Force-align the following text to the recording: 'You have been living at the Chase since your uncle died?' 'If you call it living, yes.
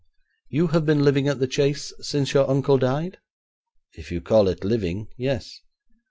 'You 0.49 0.69
have 0.69 0.83
been 0.83 1.03
living 1.03 1.27
at 1.27 1.37
the 1.39 1.45
Chase 1.45 1.93
since 1.99 2.33
your 2.33 2.49
uncle 2.49 2.79
died?' 2.79 3.19
'If 3.93 4.11
you 4.11 4.19
call 4.19 4.47
it 4.47 4.63
living, 4.63 5.09
yes. 5.15 5.61